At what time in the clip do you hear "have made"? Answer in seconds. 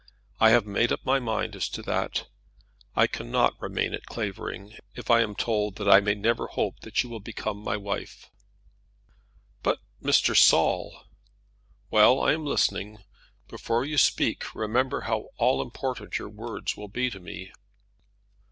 0.49-0.91